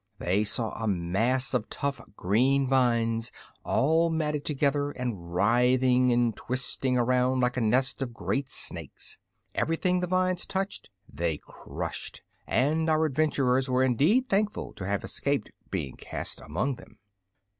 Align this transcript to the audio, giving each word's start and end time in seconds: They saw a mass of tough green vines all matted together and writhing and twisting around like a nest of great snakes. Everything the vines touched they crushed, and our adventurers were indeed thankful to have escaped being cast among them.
They 0.17 0.43
saw 0.43 0.71
a 0.71 0.87
mass 0.87 1.53
of 1.53 1.69
tough 1.69 2.01
green 2.17 2.65
vines 2.65 3.31
all 3.63 4.09
matted 4.09 4.43
together 4.45 4.89
and 4.89 5.31
writhing 5.31 6.11
and 6.11 6.35
twisting 6.35 6.97
around 6.97 7.41
like 7.41 7.55
a 7.55 7.61
nest 7.61 8.01
of 8.01 8.11
great 8.11 8.49
snakes. 8.49 9.19
Everything 9.53 9.99
the 9.99 10.07
vines 10.07 10.47
touched 10.47 10.89
they 11.07 11.37
crushed, 11.37 12.23
and 12.47 12.89
our 12.89 13.05
adventurers 13.05 13.69
were 13.69 13.83
indeed 13.83 14.25
thankful 14.25 14.73
to 14.73 14.87
have 14.87 15.03
escaped 15.03 15.51
being 15.69 15.95
cast 15.97 16.41
among 16.41 16.77
them. 16.77 16.97